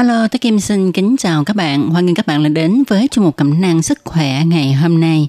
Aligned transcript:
Hello, 0.00 0.28
tôi 0.28 0.38
Kim 0.38 0.60
xin 0.60 0.92
kính 0.92 1.16
chào 1.18 1.44
các 1.44 1.56
bạn. 1.56 1.90
Hoan 1.90 2.06
nghênh 2.06 2.14
các 2.14 2.26
bạn 2.26 2.42
đã 2.42 2.48
đến 2.48 2.82
với 2.88 3.08
chương 3.10 3.24
mục 3.24 3.36
cẩm 3.36 3.60
năng 3.60 3.82
sức 3.82 3.98
khỏe 4.04 4.44
ngày 4.44 4.72
hôm 4.72 5.00
nay. 5.00 5.28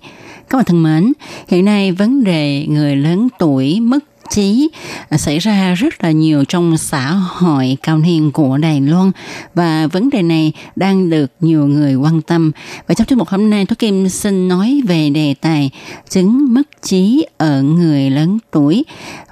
Các 0.50 0.58
bạn 0.58 0.66
thân 0.66 0.84
mến, 0.84 1.14
hiện 1.48 1.66
nay 1.66 1.92
vấn 1.92 2.23
đề 2.23 2.66
người 2.70 2.96
lớn 2.96 3.28
tuổi 3.40 3.80
mất 3.80 4.00
trí 4.32 4.70
à, 5.10 5.18
xảy 5.18 5.40
ra 5.40 5.74
rất 5.74 6.04
là 6.04 6.12
nhiều 6.12 6.44
trong 6.46 6.78
xã 6.78 7.12
hội 7.12 7.78
cao 7.84 7.98
niên 7.98 8.32
của 8.32 8.58
Đài 8.58 8.82
Loan 8.82 9.12
và 9.56 9.88
vấn 9.88 10.10
đề 10.10 10.22
này 10.22 10.54
đang 10.76 11.10
được 11.10 11.32
nhiều 11.40 11.68
người 11.68 11.96
quan 11.96 12.22
tâm. 12.22 12.52
Và 12.88 12.96
trong 12.96 13.08
chương 13.08 13.18
mục 13.18 13.28
hôm 13.28 13.50
nay, 13.50 13.66
tôi 13.66 13.76
Kim 13.76 14.09
xin 14.09 14.48
nói 14.48 14.82
về 14.88 15.09
đề 15.09 15.34
tài 15.42 15.70
chứng 16.09 16.54
mất 16.54 16.82
trí 16.82 17.26
ở 17.38 17.62
người 17.62 18.09
lớn 18.09 18.38
tuổi. 18.52 18.84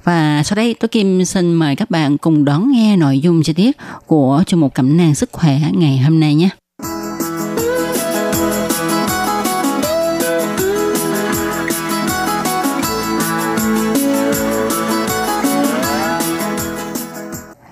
Và 0.03 0.43
sau 0.45 0.55
đây 0.55 0.75
tôi 0.79 0.89
Kim 0.89 1.25
xin 1.25 1.53
mời 1.53 1.75
các 1.75 1.89
bạn 1.89 2.17
cùng 2.17 2.45
đón 2.45 2.71
nghe 2.71 2.97
nội 2.97 3.19
dung 3.19 3.43
chi 3.43 3.53
tiết 3.53 3.77
của 4.07 4.43
chương 4.47 4.59
mục 4.59 4.73
cẩm 4.73 4.97
nang 4.97 5.15
sức 5.15 5.29
khỏe 5.31 5.59
ngày 5.73 5.97
hôm 5.97 6.19
nay 6.19 6.35
nhé. 6.35 6.49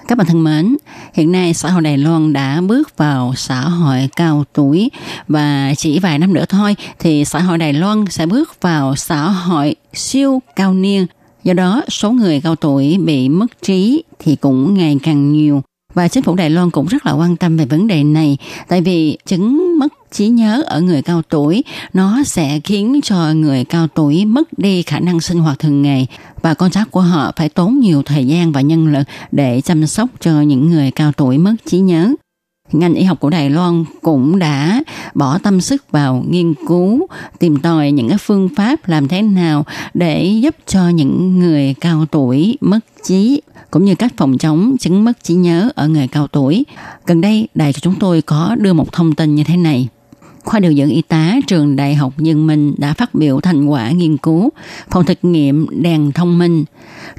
Các 0.07 0.17
bạn 0.17 0.27
thân 0.27 0.43
mến, 0.43 0.77
hiện 1.13 1.31
nay 1.31 1.53
xã 1.53 1.69
hội 1.69 1.81
Đài 1.81 1.97
Loan 1.97 2.33
đã 2.33 2.61
bước 2.61 2.97
vào 2.97 3.33
xã 3.35 3.61
hội 3.61 4.09
cao 4.15 4.43
tuổi 4.53 4.91
và 5.27 5.73
chỉ 5.77 5.99
vài 5.99 6.19
năm 6.19 6.33
nữa 6.33 6.45
thôi 6.49 6.75
thì 6.99 7.25
xã 7.25 7.39
hội 7.39 7.57
Đài 7.57 7.73
Loan 7.73 8.05
sẽ 8.09 8.25
bước 8.25 8.61
vào 8.61 8.95
xã 8.95 9.29
hội 9.29 9.75
siêu 9.93 10.41
cao 10.55 10.73
niên. 10.73 11.05
Do 11.43 11.53
đó, 11.53 11.83
số 11.87 12.11
người 12.11 12.41
cao 12.41 12.55
tuổi 12.55 12.97
bị 13.05 13.29
mất 13.29 13.61
trí 13.61 14.03
thì 14.19 14.35
cũng 14.35 14.73
ngày 14.73 14.97
càng 15.03 15.33
nhiều. 15.33 15.61
Và 15.93 16.07
chính 16.07 16.23
phủ 16.23 16.35
Đài 16.35 16.49
Loan 16.49 16.71
cũng 16.71 16.87
rất 16.87 17.05
là 17.05 17.11
quan 17.11 17.35
tâm 17.35 17.57
về 17.57 17.65
vấn 17.65 17.87
đề 17.87 18.03
này 18.03 18.37
tại 18.67 18.81
vì 18.81 19.17
chứng 19.25 19.79
mất 19.79 19.93
trí 20.11 20.27
nhớ 20.27 20.63
ở 20.65 20.81
người 20.81 21.01
cao 21.01 21.21
tuổi 21.21 21.63
nó 21.93 22.23
sẽ 22.23 22.59
khiến 22.63 22.99
cho 23.03 23.33
người 23.33 23.65
cao 23.65 23.87
tuổi 23.87 24.25
mất 24.25 24.59
đi 24.59 24.81
khả 24.81 24.99
năng 24.99 25.19
sinh 25.19 25.39
hoạt 25.39 25.59
thường 25.59 25.81
ngày 25.81 26.07
và 26.41 26.53
con 26.53 26.71
cháu 26.71 26.85
của 26.91 27.01
họ 27.01 27.31
phải 27.35 27.49
tốn 27.49 27.79
nhiều 27.79 28.03
thời 28.03 28.27
gian 28.27 28.51
và 28.51 28.61
nhân 28.61 28.87
lực 28.87 29.03
để 29.31 29.61
chăm 29.61 29.87
sóc 29.87 30.09
cho 30.19 30.41
những 30.41 30.69
người 30.69 30.91
cao 30.91 31.11
tuổi 31.11 31.37
mất 31.37 31.55
trí 31.65 31.79
nhớ 31.79 32.13
ngành 32.71 32.93
y 32.93 33.03
học 33.03 33.19
của 33.19 33.29
Đài 33.29 33.49
Loan 33.49 33.85
cũng 34.01 34.39
đã 34.39 34.83
bỏ 35.13 35.37
tâm 35.37 35.61
sức 35.61 35.91
vào 35.91 36.23
nghiên 36.29 36.53
cứu 36.67 37.07
tìm 37.39 37.59
tòi 37.59 37.91
những 37.91 38.09
cái 38.09 38.17
phương 38.17 38.49
pháp 38.55 38.89
làm 38.89 39.07
thế 39.07 39.21
nào 39.21 39.65
để 39.93 40.25
giúp 40.25 40.55
cho 40.67 40.89
những 40.89 41.39
người 41.39 41.75
cao 41.81 42.05
tuổi 42.11 42.57
mất 42.61 42.79
trí 43.03 43.41
cũng 43.71 43.85
như 43.85 43.95
cách 43.95 44.13
phòng 44.17 44.37
chống 44.37 44.75
chứng 44.79 45.03
mất 45.03 45.23
trí 45.23 45.33
nhớ 45.33 45.69
ở 45.75 45.87
người 45.87 46.07
cao 46.07 46.27
tuổi. 46.27 46.63
Gần 47.05 47.21
đây, 47.21 47.47
đài 47.55 47.73
của 47.73 47.79
chúng 47.81 47.95
tôi 47.99 48.21
có 48.21 48.55
đưa 48.59 48.73
một 48.73 48.91
thông 48.91 49.15
tin 49.15 49.35
như 49.35 49.43
thế 49.43 49.57
này. 49.57 49.87
Khoa 50.47 50.59
điều 50.59 50.73
dưỡng 50.73 50.89
y 50.89 51.01
tá 51.01 51.35
trường 51.47 51.75
Đại 51.75 51.95
học 51.95 52.13
Nhân 52.17 52.47
Minh 52.47 52.73
đã 52.77 52.93
phát 52.93 53.15
biểu 53.15 53.39
thành 53.41 53.65
quả 53.65 53.91
nghiên 53.91 54.17
cứu 54.17 54.49
phòng 54.89 55.05
thực 55.05 55.17
nghiệm 55.21 55.67
đèn 55.81 56.11
thông 56.11 56.37
minh. 56.37 56.65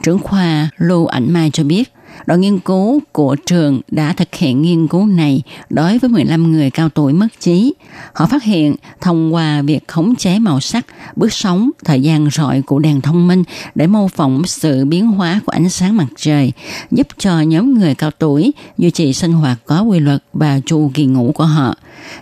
Trưởng 0.02 0.18
khoa 0.18 0.70
Lưu 0.78 1.06
Ảnh 1.06 1.32
Mai 1.32 1.50
cho 1.52 1.64
biết, 1.64 1.92
Đội 2.26 2.38
nghiên 2.38 2.58
cứu 2.58 3.00
của 3.12 3.36
trường 3.46 3.80
đã 3.90 4.12
thực 4.12 4.34
hiện 4.34 4.62
nghiên 4.62 4.88
cứu 4.88 5.06
này 5.06 5.42
đối 5.70 5.98
với 5.98 6.10
15 6.10 6.52
người 6.52 6.70
cao 6.70 6.88
tuổi 6.88 7.12
mất 7.12 7.28
trí. 7.40 7.74
Họ 8.12 8.26
phát 8.26 8.42
hiện 8.42 8.74
thông 9.00 9.34
qua 9.34 9.62
việc 9.62 9.88
khống 9.88 10.16
chế 10.16 10.38
màu 10.38 10.60
sắc, 10.60 10.86
bước 11.16 11.32
sóng, 11.32 11.70
thời 11.84 12.02
gian 12.02 12.28
rọi 12.32 12.62
của 12.62 12.78
đèn 12.78 13.00
thông 13.00 13.28
minh 13.28 13.44
để 13.74 13.86
mô 13.86 14.08
phỏng 14.08 14.42
sự 14.46 14.84
biến 14.84 15.06
hóa 15.06 15.40
của 15.46 15.52
ánh 15.52 15.68
sáng 15.68 15.96
mặt 15.96 16.06
trời, 16.16 16.52
giúp 16.90 17.06
cho 17.18 17.40
nhóm 17.40 17.78
người 17.78 17.94
cao 17.94 18.10
tuổi 18.10 18.52
duy 18.78 18.90
trì 18.90 19.12
sinh 19.12 19.32
hoạt 19.32 19.58
có 19.66 19.82
quy 19.82 19.98
luật 19.98 20.22
và 20.32 20.60
chu 20.66 20.90
kỳ 20.94 21.06
ngủ 21.06 21.32
của 21.34 21.44
họ 21.44 21.74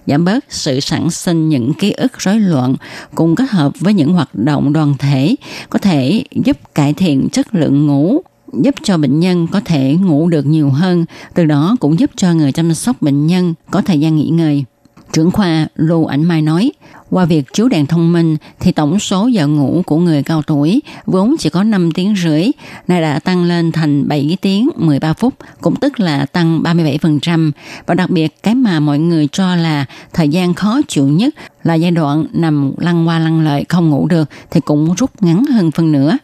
giảm 0.07 0.25
bớt 0.25 0.45
sự 0.49 0.81
sản 0.81 1.11
sinh 1.11 1.49
những 1.49 1.75
ký 1.75 1.91
ức 1.91 2.13
rối 2.19 2.41
loạn 2.41 2.75
cùng 3.15 3.35
kết 3.35 3.51
hợp 3.51 3.73
với 3.81 3.95
những 3.95 4.13
hoạt 4.13 4.35
động 4.35 4.73
đoàn 4.73 4.95
thể 4.99 5.35
có 5.71 5.79
thể 5.79 6.25
giúp 6.31 6.75
cải 6.75 6.93
thiện 6.93 7.29
chất 7.33 7.55
lượng 7.55 7.87
ngủ 7.87 8.23
giúp 8.53 8.75
cho 8.83 8.99
bệnh 8.99 9.21
nhân 9.21 9.47
có 9.47 9.61
thể 9.65 9.97
ngủ 10.01 10.29
được 10.29 10.47
nhiều 10.47 10.71
hơn, 10.71 11.05
từ 11.35 11.45
đó 11.45 11.77
cũng 11.81 11.99
giúp 11.99 12.11
cho 12.17 12.35
người 12.35 12.53
chăm 12.53 12.75
sóc 12.75 13.03
bệnh 13.03 13.27
nhân 13.27 13.55
có 13.71 13.83
thời 13.83 14.01
gian 14.01 14.17
nghỉ 14.17 14.29
ngơi. 14.29 14.65
Trưởng 15.13 15.31
khoa 15.31 15.67
Lưu 15.77 16.07
Ảnh 16.07 16.25
Mai 16.25 16.43
nói, 16.43 16.73
qua 17.11 17.25
việc 17.25 17.53
chiếu 17.53 17.69
đèn 17.69 17.87
thông 17.87 18.13
minh 18.13 18.37
thì 18.61 18.73
tổng 18.73 18.99
số 18.99 19.27
giờ 19.27 19.47
ngủ 19.47 19.83
của 19.87 19.97
người 19.99 20.23
cao 20.23 20.43
tuổi 20.43 20.83
vốn 21.07 21.37
chỉ 21.39 21.51
có 21.51 21.63
5 21.63 21.91
tiếng 21.93 22.15
rưỡi, 22.23 22.51
nay 22.89 23.01
đã 23.01 23.19
tăng 23.19 23.45
lên 23.45 23.73
thành 23.73 24.09
7 24.09 24.37
tiếng 24.41 24.69
13 24.77 25.13
phút, 25.13 25.35
cũng 25.61 25.77
tức 25.77 26.01
là 26.01 26.27
tăng 26.27 26.63
37%. 26.63 27.51
Và 27.87 27.95
đặc 27.95 28.11
biệt 28.11 28.43
cái 28.43 28.55
mà 28.55 28.81
mọi 28.81 28.99
người 28.99 29.29
cho 29.33 29.57
là 29.57 29.85
thời 30.13 30.29
gian 30.29 30.55
khó 30.55 30.81
chịu 30.89 31.09
nhất 31.09 31.35
là 31.65 31.75
giai 31.75 31.91
đoạn 31.91 32.27
nằm 32.33 32.73
lăn 32.79 33.09
qua 33.09 33.19
lăn 33.19 33.41
lại 33.41 33.65
không 33.69 33.91
ngủ 33.91 34.07
được 34.07 34.31
thì 34.51 34.61
cũng 34.61 34.95
rút 34.95 35.11
ngắn 35.23 35.45
hơn 35.45 35.71
phân 35.71 35.93
nửa. 35.93 36.17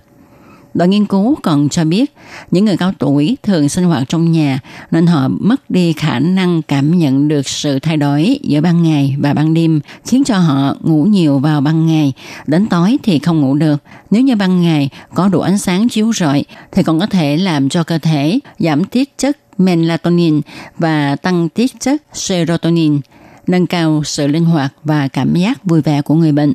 Đội 0.75 0.89
nghiên 0.89 1.07
cứu 1.07 1.37
còn 1.43 1.69
cho 1.69 1.85
biết, 1.85 2.15
những 2.51 2.65
người 2.65 2.77
cao 2.77 2.93
tuổi 2.99 3.37
thường 3.43 3.69
sinh 3.69 3.85
hoạt 3.85 4.09
trong 4.09 4.33
nhà 4.33 4.61
nên 4.91 5.07
họ 5.07 5.29
mất 5.29 5.71
đi 5.71 5.93
khả 5.93 6.19
năng 6.19 6.63
cảm 6.63 6.99
nhận 6.99 7.29
được 7.29 7.49
sự 7.49 7.79
thay 7.79 7.97
đổi 7.97 8.39
giữa 8.43 8.61
ban 8.61 8.83
ngày 8.83 9.17
và 9.19 9.35
ban 9.35 9.55
đêm, 9.55 9.81
khiến 10.07 10.25
cho 10.25 10.39
họ 10.39 10.77
ngủ 10.81 11.05
nhiều 11.05 11.39
vào 11.39 11.61
ban 11.61 11.87
ngày 11.87 12.13
đến 12.47 12.67
tối 12.67 12.97
thì 13.03 13.19
không 13.19 13.41
ngủ 13.41 13.55
được. 13.55 13.77
Nếu 14.11 14.23
như 14.23 14.37
ban 14.37 14.63
ngày 14.63 14.89
có 15.15 15.29
đủ 15.29 15.41
ánh 15.41 15.59
sáng 15.59 15.89
chiếu 15.89 16.13
rọi, 16.13 16.45
thì 16.73 16.83
còn 16.83 17.01
có 17.01 17.07
thể 17.07 17.37
làm 17.37 17.69
cho 17.69 17.85
cơ 17.85 17.99
thể 17.99 18.39
giảm 18.59 18.85
tiết 18.85 19.19
chất 19.19 19.39
melatonin 19.59 20.41
và 20.79 21.17
tăng 21.17 21.49
tiết 21.49 21.81
chất 21.81 22.03
serotonin, 22.13 23.01
nâng 23.47 23.67
cao 23.67 24.03
sự 24.05 24.27
linh 24.27 24.45
hoạt 24.45 24.73
và 24.85 25.09
cảm 25.09 25.35
giác 25.35 25.65
vui 25.65 25.81
vẻ 25.81 26.03
của 26.03 26.15
người 26.15 26.33
bệnh. 26.33 26.53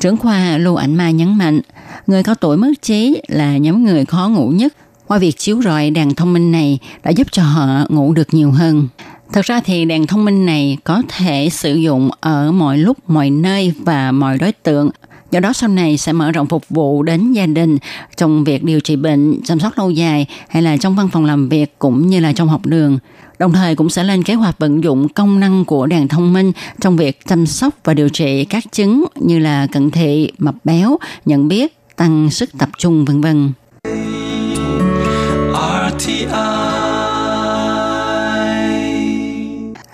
Trưởng 0.00 0.16
khoa 0.16 0.58
Lưu 0.58 0.76
Ảnh 0.76 0.94
Mai 0.94 1.12
nhấn 1.12 1.38
mạnh, 1.38 1.60
người 2.06 2.22
cao 2.22 2.34
tuổi 2.34 2.56
mất 2.56 2.72
trí 2.82 3.22
là 3.28 3.56
nhóm 3.56 3.84
người 3.84 4.04
khó 4.04 4.28
ngủ 4.28 4.48
nhất. 4.48 4.74
Qua 5.06 5.18
việc 5.18 5.38
chiếu 5.38 5.62
rọi 5.62 5.90
đèn 5.90 6.14
thông 6.14 6.32
minh 6.32 6.52
này 6.52 6.78
đã 7.04 7.10
giúp 7.10 7.26
cho 7.30 7.42
họ 7.42 7.86
ngủ 7.88 8.12
được 8.12 8.34
nhiều 8.34 8.50
hơn. 8.50 8.88
Thật 9.32 9.44
ra 9.44 9.60
thì 9.60 9.84
đèn 9.84 10.06
thông 10.06 10.24
minh 10.24 10.46
này 10.46 10.78
có 10.84 11.02
thể 11.08 11.48
sử 11.52 11.74
dụng 11.74 12.10
ở 12.20 12.52
mọi 12.52 12.78
lúc, 12.78 12.98
mọi 13.06 13.30
nơi 13.30 13.72
và 13.84 14.12
mọi 14.12 14.38
đối 14.38 14.52
tượng. 14.52 14.90
Do 15.30 15.40
đó 15.40 15.52
sau 15.52 15.68
này 15.68 15.98
sẽ 15.98 16.12
mở 16.12 16.32
rộng 16.32 16.46
phục 16.46 16.68
vụ 16.68 17.02
đến 17.02 17.32
gia 17.32 17.46
đình 17.46 17.78
trong 18.16 18.44
việc 18.44 18.64
điều 18.64 18.80
trị 18.80 18.96
bệnh, 18.96 19.40
chăm 19.44 19.60
sóc 19.60 19.72
lâu 19.76 19.90
dài 19.90 20.26
hay 20.48 20.62
là 20.62 20.76
trong 20.76 20.96
văn 20.96 21.08
phòng 21.08 21.24
làm 21.24 21.48
việc 21.48 21.78
cũng 21.78 22.06
như 22.06 22.20
là 22.20 22.32
trong 22.32 22.48
học 22.48 22.66
đường. 22.66 22.98
Đồng 23.38 23.52
thời 23.52 23.76
cũng 23.76 23.90
sẽ 23.90 24.04
lên 24.04 24.22
kế 24.22 24.34
hoạch 24.34 24.58
vận 24.58 24.84
dụng 24.84 25.08
công 25.08 25.40
năng 25.40 25.64
của 25.64 25.86
đèn 25.86 26.08
thông 26.08 26.32
minh 26.32 26.52
trong 26.80 26.96
việc 26.96 27.20
chăm 27.26 27.46
sóc 27.46 27.74
và 27.84 27.94
điều 27.94 28.08
trị 28.08 28.44
các 28.44 28.64
chứng 28.72 29.04
như 29.20 29.38
là 29.38 29.66
cận 29.66 29.90
thị, 29.90 30.32
mập 30.38 30.54
béo, 30.64 30.98
nhận 31.26 31.48
biết, 31.48 31.96
tăng 31.96 32.30
sức 32.30 32.50
tập 32.58 32.68
trung 32.78 33.04
vân 33.04 33.20
vân. 33.20 33.52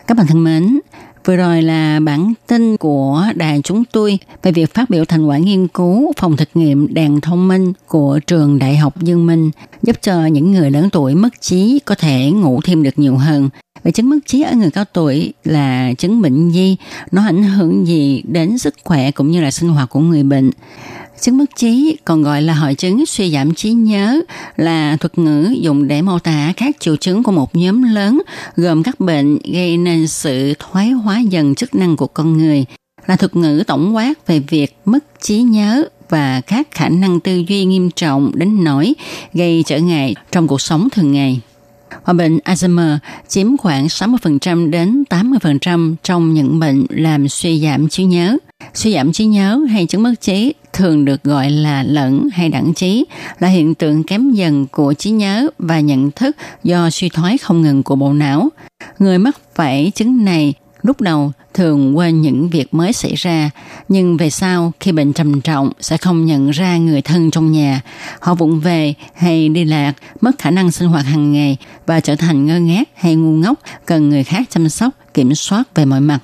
Các 0.07 0.17
bạn 0.17 0.27
thân 0.27 0.45
mến, 0.45 0.81
Vừa 1.27 1.37
rồi 1.37 1.63
là 1.63 2.01
bản 2.01 2.33
tin 2.47 2.77
của 2.77 3.25
đài 3.35 3.61
chúng 3.65 3.85
tôi 3.85 4.19
về 4.43 4.53
việc 4.53 4.75
phát 4.75 4.91
biểu 4.91 5.05
thành 5.05 5.27
quả 5.27 5.39
nghiên 5.39 5.69
cứu 5.69 6.13
phòng 6.17 6.37
thực 6.37 6.49
nghiệm 6.55 6.95
đèn 6.95 7.21
thông 7.21 7.49
minh 7.49 7.73
của 7.87 8.21
trường 8.27 8.59
Đại 8.59 8.77
học 8.77 9.03
Dương 9.03 9.27
Minh, 9.27 9.51
giúp 9.83 9.97
cho 10.03 10.27
những 10.27 10.53
người 10.53 10.71
lớn 10.71 10.91
tuổi 10.91 11.15
mất 11.15 11.29
trí 11.41 11.79
có 11.85 11.95
thể 11.95 12.31
ngủ 12.31 12.61
thêm 12.65 12.83
được 12.83 12.99
nhiều 12.99 13.17
hơn. 13.17 13.49
về 13.85 13.93
chứng 13.93 14.11
mất 14.11 14.19
trí 14.27 14.43
ở 14.43 14.55
người 14.55 14.71
cao 14.71 14.85
tuổi 14.93 15.33
là 15.45 15.93
chứng 15.99 16.23
bệnh 16.23 16.51
gì? 16.51 16.77
Nó 17.13 17.25
ảnh 17.25 17.43
hưởng 17.43 17.87
gì 17.87 18.23
đến 18.29 18.59
sức 18.59 18.75
khỏe 18.85 19.11
cũng 19.11 19.31
như 19.31 19.41
là 19.41 19.51
sinh 19.51 19.69
hoạt 19.69 19.91
của 19.91 20.01
người 20.01 20.23
bệnh? 20.23 20.51
Chứng 21.21 21.39
mất 21.39 21.57
trí 21.57 21.97
còn 22.05 22.23
gọi 22.23 22.43
là 22.43 22.55
hội 22.55 22.75
chứng 22.75 23.07
suy 23.07 23.31
giảm 23.31 23.55
trí 23.55 23.73
nhớ 23.73 24.21
là 24.57 24.97
thuật 24.97 25.19
ngữ 25.19 25.55
dùng 25.61 25.89
để 25.89 26.03
mô 26.03 26.19
tả 26.19 26.53
các 26.57 26.77
triệu 26.81 26.97
chứng 26.97 27.23
của 27.23 27.33
một 27.33 27.57
nhóm 27.57 27.83
lớn, 27.83 28.23
gồm 28.57 28.83
các 28.83 29.01
bệnh 29.01 29.39
gây 29.53 29.77
nên 29.77 30.09
sự 30.09 30.55
thoái 30.59 30.91
hóa 30.91 31.21
dần 31.21 31.55
chức 31.55 31.75
năng 31.75 31.97
của 31.97 32.07
con 32.07 32.39
người, 32.39 32.65
là 33.07 33.17
thuật 33.17 33.37
ngữ 33.37 33.63
tổng 33.67 33.95
quát 33.95 34.27
về 34.27 34.39
việc 34.39 34.77
mất 34.85 34.99
trí 35.23 35.39
nhớ 35.39 35.85
và 36.09 36.41
các 36.41 36.69
khả 36.71 36.89
năng 36.89 37.21
tư 37.21 37.45
duy 37.49 37.65
nghiêm 37.65 37.91
trọng 37.91 38.31
đến 38.35 38.65
nỗi 38.65 38.95
gây 39.35 39.63
trở 39.67 39.79
ngại 39.79 40.15
trong 40.33 40.49
cuộc 40.49 40.61
sống 40.61 40.89
thường 40.93 41.13
ngày. 41.13 41.41
Và 42.05 42.13
bệnh 42.13 42.39
Alzheimer 42.39 42.99
chiếm 43.29 43.57
khoảng 43.57 43.87
60% 43.87 44.71
đến 44.71 45.05
80% 45.11 45.95
trong 46.03 46.35
những 46.35 46.59
bệnh 46.59 46.87
làm 46.89 47.29
suy 47.29 47.61
giảm 47.61 47.89
trí 47.89 48.05
nhớ. 48.05 48.37
Suy 48.75 48.93
giảm 48.93 49.13
trí 49.13 49.25
nhớ 49.25 49.61
hay 49.71 49.87
chứng 49.87 50.03
mất 50.03 50.15
trí 50.21 50.53
thường 50.77 51.05
được 51.05 51.25
gọi 51.25 51.51
là 51.51 51.83
lẫn 51.83 52.29
hay 52.33 52.49
đẳng 52.49 52.75
trí 52.75 53.05
là 53.39 53.49
hiện 53.49 53.75
tượng 53.75 54.03
kém 54.03 54.31
dần 54.31 54.67
của 54.67 54.95
trí 54.95 55.11
nhớ 55.11 55.49
và 55.59 55.81
nhận 55.81 56.11
thức 56.11 56.37
do 56.65 56.91
suy 56.91 57.09
thoái 57.09 57.39
không 57.39 57.63
ngừng 57.63 57.83
của 57.83 57.97
bộ 57.97 58.13
não. 58.13 58.49
Người 58.99 59.19
mắc 59.19 59.37
phải 59.55 59.93
chứng 59.95 60.25
này 60.25 60.55
lúc 60.83 61.01
đầu 61.01 61.33
thường 61.55 61.99
quên 61.99 62.21
những 62.21 62.49
việc 62.49 62.75
mới 62.75 62.93
xảy 62.93 63.15
ra, 63.15 63.51
nhưng 63.89 64.17
về 64.17 64.31
sau 64.31 64.73
khi 64.81 64.93
bệnh 64.93 65.13
trầm 65.13 65.41
trọng 65.41 65.73
sẽ 65.81 65.97
không 65.97 66.27
nhận 66.27 66.51
ra 66.51 66.77
người 66.77 67.03
thân 67.03 67.31
trong 67.31 67.53
nhà. 67.53 67.81
Họ 68.21 68.35
vụng 68.35 68.61
về 68.61 68.95
hay 69.15 69.49
đi 69.49 69.65
lạc, 69.65 69.93
mất 70.21 70.39
khả 70.39 70.51
năng 70.51 70.71
sinh 70.71 70.89
hoạt 70.89 71.05
hàng 71.05 71.33
ngày 71.33 71.57
và 71.87 72.01
trở 72.01 72.17
thành 72.17 72.47
ngơ 72.47 72.59
ngác 72.59 72.89
hay 72.95 73.15
ngu 73.15 73.33
ngốc, 73.37 73.61
cần 73.87 74.09
người 74.09 74.25
khác 74.25 74.43
chăm 74.51 74.69
sóc, 74.69 74.95
kiểm 75.15 75.35
soát 75.35 75.75
về 75.75 75.85
mọi 75.85 76.01
mặt. 76.01 76.19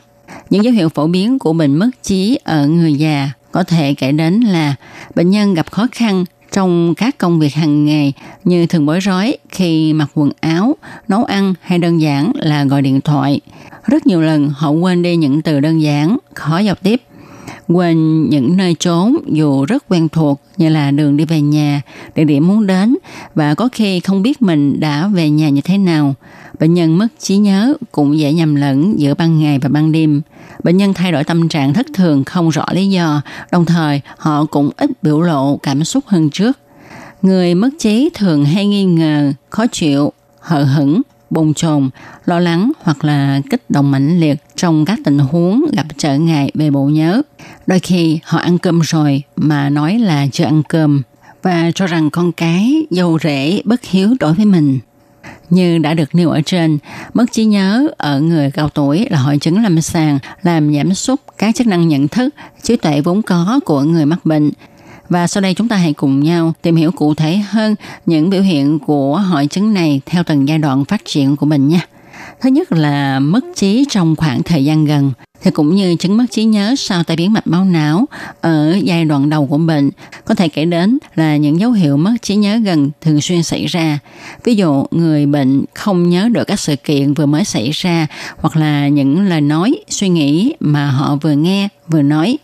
Những 0.51 0.65
dấu 0.65 0.73
hiệu 0.73 0.89
phổ 0.89 1.07
biến 1.07 1.39
của 1.39 1.53
bệnh 1.53 1.77
mất 1.77 1.91
trí 2.03 2.39
ở 2.45 2.67
người 2.67 2.95
già 2.95 3.31
có 3.53 3.65
thể 3.65 3.95
kể 3.95 4.13
đến 4.13 4.41
là 4.41 4.75
bệnh 5.15 5.31
nhân 5.31 5.55
gặp 5.55 5.71
khó 5.71 5.87
khăn 5.93 6.25
trong 6.53 6.95
các 6.95 7.19
công 7.19 7.39
việc 7.39 7.55
hàng 7.55 7.85
ngày 7.85 8.13
như 8.45 8.67
thường 8.67 8.87
bối 8.87 9.01
rối 9.01 9.37
khi 9.49 9.93
mặc 9.93 10.11
quần 10.15 10.31
áo, 10.41 10.77
nấu 11.09 11.25
ăn 11.25 11.55
hay 11.61 11.79
đơn 11.79 12.01
giản 12.01 12.33
là 12.35 12.65
gọi 12.65 12.83
điện 12.83 13.01
thoại. 13.01 13.41
Rất 13.87 14.07
nhiều 14.07 14.21
lần 14.21 14.49
họ 14.49 14.71
quên 14.71 15.03
đi 15.03 15.17
những 15.17 15.43
từ 15.43 15.61
đơn 15.61 15.83
giản, 15.83 16.19
khó 16.35 16.59
giao 16.59 16.75
tiếp. 16.75 17.03
Quên 17.69 18.27
những 18.31 18.57
nơi 18.57 18.75
trốn 18.75 19.17
dù 19.27 19.65
rất 19.65 19.85
quen 19.89 20.09
thuộc 20.09 20.41
như 20.57 20.69
là 20.69 20.91
đường 20.91 21.17
đi 21.17 21.25
về 21.25 21.41
nhà, 21.41 21.83
địa 22.15 22.25
điểm 22.25 22.49
muốn 22.49 22.67
đến 22.67 22.97
và 23.35 23.55
có 23.55 23.69
khi 23.73 24.01
không 24.01 24.23
biết 24.23 24.43
mình 24.43 24.81
đã 24.81 25.07
về 25.07 25.31
nhà 25.31 25.49
như 25.49 25.61
thế 25.61 25.79
nào. 25.79 26.15
Bệnh 26.61 26.75
nhân 26.75 26.99
mất 26.99 27.07
trí 27.19 27.37
nhớ 27.37 27.75
cũng 27.93 28.19
dễ 28.19 28.33
nhầm 28.33 28.55
lẫn 28.55 28.99
giữa 28.99 29.15
ban 29.15 29.39
ngày 29.39 29.59
và 29.59 29.69
ban 29.69 29.93
đêm. 29.93 30.23
Bệnh 30.65 30.77
nhân 30.77 30.95
thay 30.95 31.13
đổi 31.13 31.25
tâm 31.25 31.49
trạng 31.49 31.75
thất 31.75 31.87
thường 31.95 32.25
không 32.25 32.51
rõ 32.51 32.67
lý 32.73 32.89
do, 32.89 33.23
đồng 33.53 33.65
thời 33.65 34.01
họ 34.17 34.45
cũng 34.45 34.71
ít 34.77 34.91
biểu 35.03 35.21
lộ 35.21 35.57
cảm 35.57 35.85
xúc 35.85 36.05
hơn 36.07 36.31
trước. 36.31 36.59
Người 37.23 37.55
mất 37.55 37.71
trí 37.79 38.11
thường 38.15 38.45
hay 38.45 38.67
nghi 38.67 38.85
ngờ, 38.85 39.33
khó 39.51 39.67
chịu, 39.73 40.13
hờ 40.41 40.65
hững, 40.65 41.03
bồn 41.31 41.55
chồn, 41.55 41.91
lo 42.25 42.41
lắng 42.41 42.73
hoặc 42.83 43.05
là 43.05 43.41
kích 43.51 43.71
động 43.71 43.91
mãnh 43.91 44.21
liệt 44.21 44.39
trong 44.57 44.85
các 44.85 44.99
tình 45.05 45.19
huống 45.19 45.65
gặp 45.73 45.87
trở 45.99 46.19
ngại 46.19 46.51
về 46.55 46.71
bộ 46.71 46.85
nhớ. 46.85 47.23
Đôi 47.67 47.79
khi 47.79 48.19
họ 48.25 48.39
ăn 48.39 48.59
cơm 48.59 48.81
rồi 48.81 49.23
mà 49.37 49.71
nói 49.71 49.99
là 49.99 50.27
chưa 50.33 50.45
ăn 50.45 50.63
cơm 50.69 51.03
và 51.43 51.71
cho 51.75 51.87
rằng 51.87 52.11
con 52.11 52.33
cái 52.33 52.87
dâu 52.91 53.19
rể 53.23 53.63
bất 53.65 53.85
hiếu 53.85 54.15
đối 54.21 54.35
với 54.35 54.45
mình. 54.45 54.79
Như 55.53 55.79
đã 55.79 55.95
được 55.95 56.15
nêu 56.15 56.31
ở 56.31 56.41
trên, 56.41 56.79
mất 57.15 57.33
trí 57.33 57.45
nhớ 57.45 57.89
ở 57.97 58.21
người 58.21 58.51
cao 58.51 58.69
tuổi 58.69 59.07
là 59.11 59.19
hội 59.19 59.39
chứng 59.39 59.63
lâm 59.63 59.81
sàng 59.81 60.19
làm 60.43 60.75
giảm 60.75 60.95
sút 60.95 61.21
các 61.39 61.55
chức 61.55 61.67
năng 61.67 61.89
nhận 61.89 62.09
thức, 62.09 62.35
trí 62.63 62.77
tuệ 62.77 63.01
vốn 63.01 63.23
có 63.23 63.61
của 63.65 63.83
người 63.83 64.07
mắc 64.07 64.25
bệnh. 64.25 64.51
Và 65.09 65.27
sau 65.27 65.41
đây 65.41 65.55
chúng 65.55 65.69
ta 65.69 65.77
hãy 65.77 65.93
cùng 65.93 66.21
nhau 66.21 66.53
tìm 66.63 66.77
hiểu 66.77 66.91
cụ 66.93 67.15
thể 67.15 67.37
hơn 67.37 67.75
những 68.07 68.31
biểu 68.31 68.43
hiện 68.43 68.79
của 68.79 69.17
hội 69.17 69.47
chứng 69.47 69.75
này 69.75 70.01
theo 70.07 70.23
từng 70.23 70.49
giai 70.49 70.59
đoạn 70.59 70.85
phát 70.85 71.03
triển 71.05 71.37
của 71.37 71.47
bệnh 71.47 71.69
nha. 71.69 71.87
Thứ 72.41 72.51
nhất 72.51 72.73
là 72.73 73.19
mất 73.19 73.45
trí 73.57 73.85
trong 73.91 74.17
khoảng 74.17 74.43
thời 74.43 74.65
gian 74.65 74.85
gần 74.85 75.13
thì 75.43 75.51
cũng 75.51 75.75
như 75.75 75.97
chứng 75.97 76.17
mất 76.17 76.25
trí 76.31 76.45
nhớ 76.45 76.75
sau 76.79 77.03
tai 77.03 77.17
biến 77.17 77.33
mạch 77.33 77.47
máu 77.47 77.65
não 77.65 78.07
ở 78.41 78.77
giai 78.83 79.05
đoạn 79.05 79.31
đầu 79.31 79.47
của 79.47 79.59
bệnh 79.59 79.91
có 80.25 80.35
thể 80.35 80.49
kể 80.49 80.65
đến 80.65 80.99
là 81.15 81.37
những 81.37 81.61
dấu 81.61 81.73
hiệu 81.73 81.97
mất 81.97 82.15
trí 82.23 82.37
nhớ 82.37 82.57
gần 82.57 82.91
thường 83.01 83.21
xuyên 83.21 83.43
xảy 83.43 83.67
ra 83.67 83.99
ví 84.45 84.55
dụ 84.55 84.87
người 84.91 85.27
bệnh 85.27 85.65
không 85.75 86.09
nhớ 86.09 86.29
được 86.33 86.45
các 86.45 86.61
sự 86.61 86.77
kiện 86.77 87.15
vừa 87.15 87.27
mới 87.27 87.45
xảy 87.45 87.71
ra 87.71 88.07
hoặc 88.37 88.57
là 88.57 88.89
những 88.89 89.29
lời 89.29 89.41
nói 89.41 89.75
suy 89.89 90.09
nghĩ 90.09 90.55
mà 90.61 90.91
họ 90.91 91.17
vừa 91.17 91.33
nghe 91.33 91.69
vừa 91.89 92.03
nói 92.03 92.39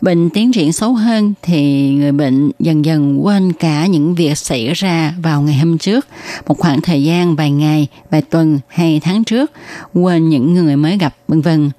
bệnh 0.00 0.30
tiến 0.30 0.52
triển 0.52 0.72
xấu 0.72 0.94
hơn 0.94 1.34
thì 1.42 1.88
người 1.88 2.12
bệnh 2.12 2.50
dần 2.58 2.84
dần 2.84 3.26
quên 3.26 3.52
cả 3.52 3.86
những 3.86 4.14
việc 4.14 4.38
xảy 4.38 4.72
ra 4.74 5.14
vào 5.22 5.42
ngày 5.42 5.54
hôm 5.54 5.78
trước, 5.78 6.06
một 6.46 6.58
khoảng 6.58 6.80
thời 6.80 7.02
gian 7.02 7.36
vài 7.36 7.50
ngày, 7.50 7.86
vài 8.10 8.22
tuần 8.22 8.58
hay 8.68 9.00
tháng 9.04 9.24
trước, 9.24 9.52
quên 9.94 10.28
những 10.28 10.54
người 10.54 10.76
mới 10.76 10.98
gặp, 10.98 11.14
vân 11.28 11.40
vân. 11.40 11.70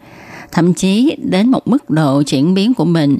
Thậm 0.51 0.73
chí 0.73 1.15
đến 1.23 1.51
một 1.51 1.67
mức 1.67 1.89
độ 1.89 2.23
chuyển 2.23 2.53
biến 2.53 2.73
của 2.73 2.85
mình 2.85 3.17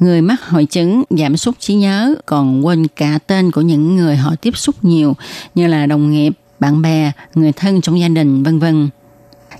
người 0.00 0.22
mắc 0.22 0.48
hội 0.48 0.64
chứng 0.64 1.02
giảm 1.10 1.36
sút 1.36 1.58
trí 1.58 1.74
nhớ 1.74 2.14
còn 2.26 2.66
quên 2.66 2.86
cả 2.96 3.18
tên 3.26 3.50
của 3.50 3.60
những 3.60 3.96
người 3.96 4.16
họ 4.16 4.34
tiếp 4.40 4.56
xúc 4.56 4.74
nhiều 4.82 5.16
như 5.54 5.66
là 5.66 5.86
đồng 5.86 6.10
nghiệp, 6.10 6.32
bạn 6.60 6.82
bè, 6.82 7.12
người 7.34 7.52
thân 7.52 7.80
trong 7.80 8.00
gia 8.00 8.08
đình, 8.08 8.42
vân 8.42 8.58
vân. 8.58 8.88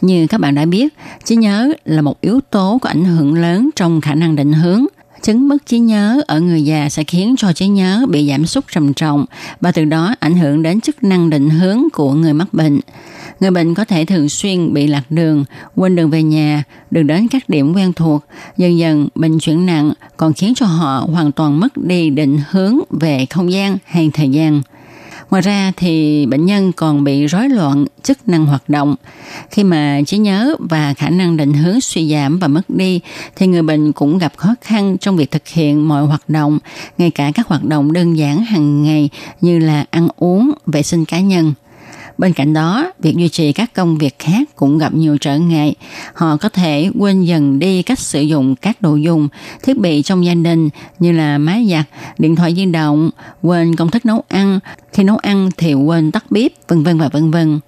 Như 0.01 0.27
các 0.27 0.41
bạn 0.41 0.55
đã 0.55 0.65
biết, 0.65 0.95
trí 1.25 1.37
nhớ 1.37 1.73
là 1.85 2.03
một 2.03 2.21
yếu 2.21 2.41
tố 2.51 2.79
có 2.83 2.89
ảnh 2.89 3.05
hưởng 3.05 3.35
lớn 3.35 3.71
trong 3.77 4.01
khả 4.01 4.15
năng 4.15 4.37
định 4.37 4.53
hướng. 4.53 4.87
Chứng 5.23 5.49
mất 5.49 5.67
trí 5.67 5.79
nhớ 5.79 6.23
ở 6.27 6.41
người 6.41 6.65
già 6.65 6.89
sẽ 6.89 7.05
khiến 7.05 7.35
cho 7.39 7.53
trí 7.53 7.69
nhớ 7.69 8.07
bị 8.09 8.29
giảm 8.29 8.47
sút 8.47 8.65
trầm 8.73 8.95
trọng 8.95 9.25
và 9.61 9.73
từ 9.73 9.85
đó 9.85 10.15
ảnh 10.21 10.35
hưởng 10.35 10.63
đến 10.63 10.81
chức 10.81 11.05
năng 11.05 11.31
định 11.31 11.51
hướng 11.51 11.83
của 11.93 12.13
người 12.13 12.35
mắc 12.35 12.55
bệnh. 12.55 12.81
Người 13.43 13.51
bệnh 13.51 13.75
có 13.75 13.85
thể 13.85 14.05
thường 14.05 14.29
xuyên 14.29 14.75
bị 14.75 14.87
lạc 14.87 15.03
đường, 15.11 15.45
quên 15.77 15.97
đường 15.97 16.11
về 16.11 16.23
nhà, 16.23 16.65
đường 16.91 17.07
đến 17.07 17.29
các 17.29 17.49
điểm 17.49 17.75
quen 17.75 17.93
thuộc. 17.93 18.25
Dần 18.57 18.79
dần 18.79 19.09
bệnh 19.15 19.39
chuyển 19.39 19.67
nặng 19.67 19.93
còn 20.17 20.33
khiến 20.33 20.53
cho 20.57 20.67
họ 20.67 21.07
hoàn 21.13 21.33
toàn 21.33 21.61
mất 21.61 21.77
đi 21.77 22.11
định 22.11 22.39
hướng 22.51 22.79
về 22.91 23.27
không 23.31 23.53
gian 23.53 23.79
hay 23.85 24.11
thời 24.15 24.29
gian. 24.29 24.63
Ngoài 25.31 25.43
ra 25.43 25.73
thì 25.77 26.27
bệnh 26.27 26.47
nhân 26.47 26.73
còn 26.73 27.05
bị 27.05 27.27
rối 27.27 27.49
loạn 27.49 27.85
chức 28.03 28.29
năng 28.29 28.47
hoạt 28.47 28.69
động. 28.69 28.97
Khi 29.51 29.65
mà 29.65 30.01
trí 30.07 30.19
nhớ 30.19 30.57
và 30.59 30.95
khả 30.95 31.09
năng 31.11 31.37
định 31.37 31.53
hướng 31.53 31.81
suy 31.81 32.11
giảm 32.11 32.39
và 32.39 32.49
mất 32.49 32.71
đi 32.71 33.01
thì 33.37 33.47
người 33.47 33.63
bệnh 33.63 33.93
cũng 33.93 34.19
gặp 34.19 34.33
khó 34.37 34.55
khăn 34.61 34.99
trong 34.99 35.17
việc 35.17 35.31
thực 35.31 35.49
hiện 35.49 35.89
mọi 35.89 36.07
hoạt 36.07 36.23
động, 36.29 36.59
ngay 36.99 37.11
cả 37.11 37.33
các 37.35 37.47
hoạt 37.47 37.65
động 37.65 37.93
đơn 37.93 38.17
giản 38.17 38.45
hàng 38.45 38.83
ngày 38.83 39.11
như 39.41 39.59
là 39.59 39.85
ăn 39.91 40.09
uống, 40.17 40.53
vệ 40.67 40.83
sinh 40.83 41.05
cá 41.05 41.21
nhân. 41.21 41.53
Bên 42.23 42.33
cạnh 42.33 42.53
đó, 42.53 42.93
việc 42.99 43.17
duy 43.17 43.29
trì 43.29 43.53
các 43.53 43.75
công 43.75 43.99
việc 43.99 44.19
khác 44.19 44.49
cũng 44.57 44.79
gặp 44.79 44.95
nhiều 44.95 45.19
trở 45.19 45.39
ngại. 45.39 45.75
Họ 46.15 46.37
có 46.37 46.49
thể 46.49 46.91
quên 46.99 47.23
dần 47.23 47.59
đi 47.59 47.83
cách 47.83 47.99
sử 47.99 48.21
dụng 48.21 48.57
các 48.57 48.83
đồ 48.83 48.97
dùng, 48.97 49.29
thiết 49.63 49.79
bị 49.79 50.03
trong 50.03 50.25
gia 50.25 50.35
đình 50.35 50.69
như 50.99 51.13
là 51.13 51.39
máy 51.39 51.69
giặt, 51.71 51.85
điện 52.19 52.37
thoại 52.37 52.55
di 52.55 52.67
động, 52.67 53.11
quên 53.43 53.77
công 53.77 53.91
thức 53.91 54.07
nấu 54.07 54.25
ăn. 54.29 54.61
Khi 54.93 55.05
nấu 55.05 55.17
ăn 55.17 55.51
thì 55.57 55.75
quên 55.75 56.11
tắt 56.11 56.25
bếp, 56.31 56.53
vân 56.69 56.83
vân 56.83 56.99
và 56.99 57.09
vân 57.09 57.31
vân. 57.31 57.61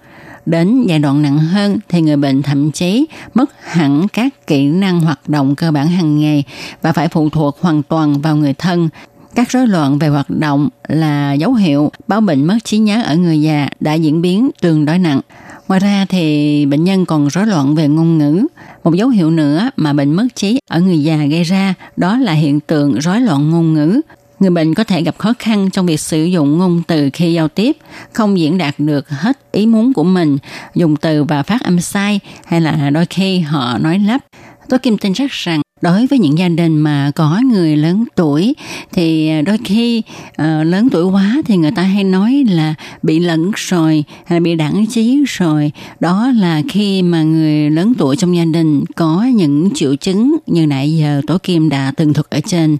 Đến 0.45 0.83
giai 0.87 0.99
đoạn 0.99 1.21
nặng 1.21 1.37
hơn 1.37 1.77
thì 1.89 2.01
người 2.01 2.17
bệnh 2.17 2.41
thậm 2.41 2.71
chí 2.71 3.05
mất 3.33 3.51
hẳn 3.63 4.07
các 4.07 4.47
kỹ 4.47 4.67
năng 4.67 5.01
hoạt 5.01 5.29
động 5.29 5.55
cơ 5.55 5.71
bản 5.71 5.87
hàng 5.87 6.19
ngày 6.19 6.43
và 6.81 6.93
phải 6.93 7.07
phụ 7.07 7.29
thuộc 7.29 7.57
hoàn 7.61 7.83
toàn 7.83 8.21
vào 8.21 8.35
người 8.35 8.53
thân 8.53 8.89
các 9.35 9.49
rối 9.49 9.67
loạn 9.67 9.99
về 9.99 10.07
hoạt 10.07 10.29
động 10.29 10.69
là 10.87 11.33
dấu 11.33 11.53
hiệu 11.53 11.91
báo 12.07 12.21
bệnh 12.21 12.45
mất 12.45 12.57
trí 12.63 12.77
nhớ 12.77 13.03
ở 13.03 13.15
người 13.15 13.41
già 13.41 13.69
đã 13.79 13.93
diễn 13.93 14.21
biến 14.21 14.49
tương 14.61 14.85
đối 14.85 14.99
nặng. 14.99 15.21
Ngoài 15.67 15.79
ra 15.79 16.05
thì 16.09 16.65
bệnh 16.65 16.83
nhân 16.83 17.05
còn 17.05 17.27
rối 17.29 17.47
loạn 17.47 17.75
về 17.75 17.87
ngôn 17.87 18.17
ngữ. 18.17 18.47
Một 18.83 18.93
dấu 18.93 19.09
hiệu 19.09 19.31
nữa 19.31 19.69
mà 19.75 19.93
bệnh 19.93 20.13
mất 20.13 20.27
trí 20.35 20.59
ở 20.69 20.79
người 20.79 21.03
già 21.03 21.17
gây 21.17 21.43
ra 21.43 21.73
đó 21.97 22.17
là 22.17 22.33
hiện 22.33 22.59
tượng 22.59 22.99
rối 22.99 23.21
loạn 23.21 23.49
ngôn 23.49 23.73
ngữ. 23.73 24.01
Người 24.39 24.49
bệnh 24.49 24.73
có 24.73 24.83
thể 24.83 25.01
gặp 25.01 25.17
khó 25.17 25.33
khăn 25.39 25.69
trong 25.69 25.85
việc 25.85 25.99
sử 25.99 26.23
dụng 26.23 26.57
ngôn 26.57 26.81
từ 26.87 27.09
khi 27.13 27.33
giao 27.33 27.47
tiếp, 27.47 27.77
không 28.13 28.39
diễn 28.39 28.57
đạt 28.57 28.75
được 28.77 29.09
hết 29.09 29.39
ý 29.51 29.65
muốn 29.65 29.93
của 29.93 30.03
mình, 30.03 30.37
dùng 30.75 30.95
từ 30.95 31.23
và 31.23 31.43
phát 31.43 31.61
âm 31.61 31.79
sai 31.79 32.19
hay 32.45 32.61
là 32.61 32.89
đôi 32.89 33.05
khi 33.05 33.39
họ 33.39 33.77
nói 33.77 33.99
lắp. 33.99 34.21
Tôi 34.69 34.79
Kim 34.79 34.97
tin 34.97 35.13
chắc 35.13 35.31
rằng 35.31 35.61
đối 35.85 36.07
với 36.07 36.19
những 36.19 36.37
gia 36.37 36.49
đình 36.49 36.77
mà 36.77 37.11
có 37.15 37.41
người 37.51 37.77
lớn 37.77 38.05
tuổi 38.15 38.55
thì 38.93 39.29
à, 39.29 39.41
đôi 39.41 39.57
khi 39.65 40.01
uh, 40.29 40.65
lớn 40.65 40.87
tuổi 40.91 41.05
quá 41.05 41.41
thì 41.45 41.57
người 41.57 41.71
ta 41.71 41.81
hay 41.81 42.03
nói 42.03 42.45
là 42.49 42.73
bị 43.03 43.19
lẫn 43.19 43.51
rồi 43.55 44.03
hay 44.25 44.39
bị 44.39 44.55
đẳng 44.55 44.85
trí 44.89 45.23
rồi 45.27 45.71
đó 45.99 46.31
là 46.35 46.61
khi 46.69 47.01
mà 47.01 47.23
người 47.23 47.69
lớn 47.69 47.93
tuổi 47.97 48.15
trong 48.15 48.35
gia 48.35 48.45
đình 48.45 48.83
có 48.95 49.23
những 49.23 49.69
triệu 49.75 49.95
chứng 49.95 50.37
như 50.45 50.67
nãy 50.67 50.95
giờ 50.95 51.21
tổ 51.27 51.37
kim 51.37 51.69
đã 51.69 51.93
từng 51.97 52.13
thuật 52.13 52.29
ở 52.29 52.39
trên. 52.45 52.77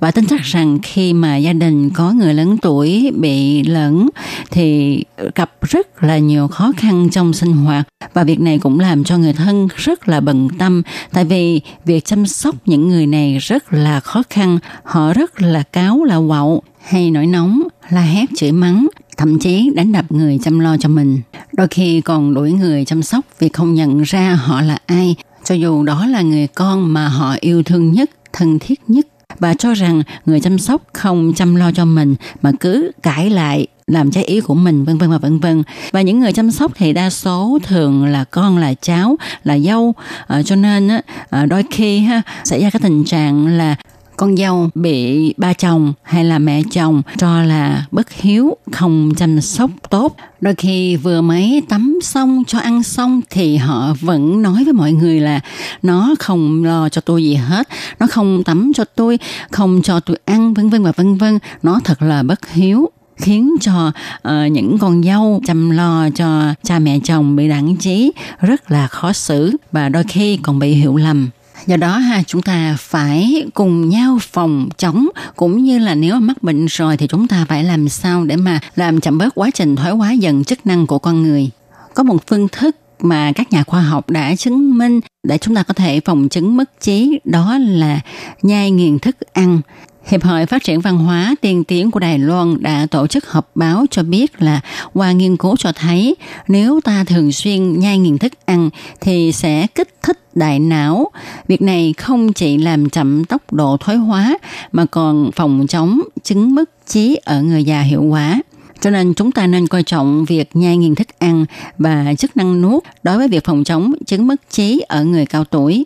Và 0.00 0.10
tin 0.10 0.26
chắc 0.26 0.40
rằng 0.42 0.78
khi 0.82 1.12
mà 1.12 1.36
gia 1.36 1.52
đình 1.52 1.90
có 1.90 2.12
người 2.12 2.34
lớn 2.34 2.56
tuổi 2.62 3.12
bị 3.14 3.62
lẫn 3.62 4.08
thì 4.50 5.02
gặp 5.34 5.50
rất 5.62 6.02
là 6.02 6.18
nhiều 6.18 6.48
khó 6.48 6.72
khăn 6.76 7.08
trong 7.12 7.32
sinh 7.32 7.52
hoạt. 7.52 7.88
Và 8.14 8.24
việc 8.24 8.40
này 8.40 8.58
cũng 8.58 8.80
làm 8.80 9.04
cho 9.04 9.18
người 9.18 9.32
thân 9.32 9.68
rất 9.76 10.08
là 10.08 10.20
bận 10.20 10.48
tâm 10.58 10.82
tại 11.12 11.24
vì 11.24 11.60
việc 11.84 12.04
chăm 12.04 12.26
sóc 12.26 12.45
sóc 12.46 12.54
những 12.66 12.88
người 12.88 13.06
này 13.06 13.38
rất 13.38 13.72
là 13.72 14.00
khó 14.00 14.22
khăn, 14.30 14.58
họ 14.84 15.12
rất 15.12 15.42
là 15.42 15.62
cáo 15.62 16.04
là 16.04 16.16
quậu, 16.16 16.62
hay 16.84 17.10
nổi 17.10 17.26
nóng, 17.26 17.62
la 17.90 18.00
hét 18.00 18.24
chửi 18.36 18.52
mắng, 18.52 18.86
thậm 19.16 19.38
chí 19.38 19.70
đánh 19.74 19.92
đập 19.92 20.12
người 20.12 20.38
chăm 20.42 20.58
lo 20.58 20.76
cho 20.76 20.88
mình. 20.88 21.20
Đôi 21.52 21.68
khi 21.68 22.00
còn 22.00 22.34
đuổi 22.34 22.52
người 22.52 22.84
chăm 22.84 23.02
sóc 23.02 23.24
vì 23.38 23.48
không 23.48 23.74
nhận 23.74 24.02
ra 24.02 24.34
họ 24.34 24.60
là 24.60 24.78
ai, 24.86 25.16
cho 25.44 25.54
dù 25.54 25.82
đó 25.82 26.06
là 26.06 26.22
người 26.22 26.46
con 26.46 26.92
mà 26.92 27.08
họ 27.08 27.36
yêu 27.40 27.62
thương 27.62 27.92
nhất, 27.92 28.10
thân 28.32 28.58
thiết 28.58 28.80
nhất. 28.88 29.06
và 29.38 29.54
cho 29.54 29.74
rằng 29.74 30.02
người 30.26 30.40
chăm 30.40 30.58
sóc 30.58 30.82
không 30.92 31.32
chăm 31.36 31.54
lo 31.54 31.72
cho 31.72 31.84
mình 31.84 32.14
mà 32.42 32.52
cứ 32.60 32.90
cãi 33.02 33.30
lại 33.30 33.66
làm 33.90 34.10
trái 34.10 34.24
ý 34.24 34.40
của 34.40 34.54
mình 34.54 34.84
vân 34.84 34.98
vân 34.98 35.10
và 35.10 35.18
vân 35.18 35.38
vân. 35.38 35.62
Và 35.92 36.02
những 36.02 36.20
người 36.20 36.32
chăm 36.32 36.50
sóc 36.50 36.72
thì 36.74 36.92
đa 36.92 37.10
số 37.10 37.58
thường 37.62 38.06
là 38.06 38.24
con 38.24 38.58
là 38.58 38.74
cháu 38.74 39.16
là 39.44 39.58
dâu. 39.58 39.94
À, 40.26 40.42
cho 40.42 40.56
nên 40.56 40.88
à, 41.30 41.46
đôi 41.46 41.64
khi 41.70 41.98
ha, 41.98 42.22
xảy 42.44 42.62
ra 42.62 42.70
cái 42.70 42.80
tình 42.80 43.04
trạng 43.04 43.46
là 43.46 43.76
con 44.16 44.36
dâu 44.36 44.70
bị 44.74 45.34
ba 45.36 45.52
chồng 45.52 45.92
hay 46.02 46.24
là 46.24 46.38
mẹ 46.38 46.62
chồng 46.70 47.02
cho 47.18 47.42
là 47.42 47.86
bất 47.90 48.12
hiếu 48.12 48.56
không 48.72 49.12
chăm 49.16 49.40
sóc 49.40 49.70
tốt. 49.90 50.16
Đôi 50.40 50.54
khi 50.54 50.96
vừa 50.96 51.20
mới 51.20 51.62
tắm 51.68 51.98
xong 52.02 52.42
cho 52.46 52.58
ăn 52.58 52.82
xong 52.82 53.20
thì 53.30 53.56
họ 53.56 53.94
vẫn 54.00 54.42
nói 54.42 54.64
với 54.64 54.72
mọi 54.72 54.92
người 54.92 55.20
là 55.20 55.40
nó 55.82 56.14
không 56.18 56.64
lo 56.64 56.88
cho 56.88 57.00
tôi 57.00 57.24
gì 57.24 57.34
hết 57.34 57.68
nó 58.00 58.06
không 58.06 58.44
tắm 58.44 58.72
cho 58.74 58.84
tôi 58.84 59.18
không 59.50 59.80
cho 59.82 60.00
tôi 60.00 60.18
ăn 60.24 60.54
vân 60.54 60.70
vân 60.70 60.82
và 60.82 60.92
vân 60.92 61.16
vân. 61.16 61.38
Nó 61.62 61.80
thật 61.84 62.02
là 62.02 62.22
bất 62.22 62.50
hiếu 62.50 62.90
khiến 63.16 63.54
cho 63.60 63.92
uh, 64.28 64.52
những 64.52 64.78
con 64.78 65.02
dâu 65.02 65.40
chăm 65.46 65.70
lo 65.70 66.10
cho 66.10 66.54
cha 66.62 66.78
mẹ 66.78 66.98
chồng 67.04 67.36
bị 67.36 67.48
đẳng 67.48 67.76
trí 67.76 68.12
rất 68.40 68.70
là 68.70 68.86
khó 68.86 69.12
xử 69.12 69.56
và 69.72 69.88
đôi 69.88 70.04
khi 70.08 70.36
còn 70.42 70.58
bị 70.58 70.72
hiểu 70.72 70.96
lầm. 70.96 71.28
Do 71.66 71.76
đó 71.76 71.98
ha 71.98 72.22
chúng 72.26 72.42
ta 72.42 72.76
phải 72.78 73.44
cùng 73.54 73.88
nhau 73.88 74.18
phòng 74.20 74.68
chống 74.78 75.08
cũng 75.36 75.64
như 75.64 75.78
là 75.78 75.94
nếu 75.94 76.20
mắc 76.20 76.42
bệnh 76.42 76.66
rồi 76.66 76.96
thì 76.96 77.06
chúng 77.06 77.28
ta 77.28 77.44
phải 77.48 77.64
làm 77.64 77.88
sao 77.88 78.24
để 78.24 78.36
mà 78.36 78.60
làm 78.76 79.00
chậm 79.00 79.18
bớt 79.18 79.34
quá 79.34 79.50
trình 79.54 79.76
thoái 79.76 79.92
hóa 79.92 80.12
dần 80.12 80.44
chức 80.44 80.66
năng 80.66 80.86
của 80.86 80.98
con 80.98 81.22
người. 81.22 81.50
Có 81.94 82.02
một 82.02 82.26
phương 82.26 82.48
thức 82.48 82.76
mà 83.00 83.32
các 83.32 83.52
nhà 83.52 83.64
khoa 83.64 83.80
học 83.80 84.10
đã 84.10 84.36
chứng 84.36 84.78
minh 84.78 85.00
để 85.22 85.38
chúng 85.38 85.54
ta 85.54 85.62
có 85.62 85.74
thể 85.74 86.00
phòng 86.00 86.28
chứng 86.28 86.56
mất 86.56 86.80
trí 86.80 87.20
đó 87.24 87.58
là 87.58 88.00
nhai 88.42 88.70
nghiền 88.70 88.98
thức 88.98 89.16
ăn. 89.32 89.60
Hiệp 90.06 90.22
hội 90.22 90.46
Phát 90.46 90.64
triển 90.64 90.80
Văn 90.80 90.98
hóa 90.98 91.34
tiên 91.40 91.64
tiến 91.64 91.90
của 91.90 92.00
Đài 92.00 92.18
Loan 92.18 92.62
đã 92.62 92.86
tổ 92.90 93.06
chức 93.06 93.30
họp 93.30 93.50
báo 93.54 93.84
cho 93.90 94.02
biết 94.02 94.42
là 94.42 94.60
qua 94.92 95.12
nghiên 95.12 95.36
cứu 95.36 95.56
cho 95.56 95.72
thấy 95.72 96.16
nếu 96.48 96.80
ta 96.84 97.04
thường 97.04 97.32
xuyên 97.32 97.78
nhai 97.78 97.98
nghiền 97.98 98.18
thức 98.18 98.32
ăn 98.44 98.70
thì 99.00 99.32
sẽ 99.32 99.66
kích 99.74 99.94
thích 100.02 100.18
đại 100.34 100.58
não. 100.58 101.10
Việc 101.48 101.62
này 101.62 101.94
không 101.98 102.32
chỉ 102.32 102.58
làm 102.58 102.90
chậm 102.90 103.24
tốc 103.24 103.52
độ 103.52 103.76
thoái 103.80 103.98
hóa 103.98 104.38
mà 104.72 104.84
còn 104.84 105.30
phòng 105.32 105.66
chống 105.68 106.00
chứng 106.22 106.54
mất 106.54 106.70
trí 106.86 107.20
ở 107.24 107.42
người 107.42 107.64
già 107.64 107.80
hiệu 107.80 108.02
quả. 108.02 108.40
Cho 108.80 108.90
nên 108.90 109.14
chúng 109.14 109.32
ta 109.32 109.46
nên 109.46 109.66
coi 109.66 109.82
trọng 109.82 110.24
việc 110.24 110.50
nhai 110.54 110.76
nghiền 110.76 110.94
thức 110.94 111.08
ăn 111.18 111.44
và 111.78 112.14
chức 112.18 112.36
năng 112.36 112.60
nuốt 112.62 112.82
đối 113.02 113.16
với 113.16 113.28
việc 113.28 113.44
phòng 113.44 113.64
chống 113.64 113.92
chứng 114.06 114.26
mất 114.26 114.50
trí 114.50 114.80
ở 114.88 115.04
người 115.04 115.26
cao 115.26 115.44
tuổi. 115.44 115.84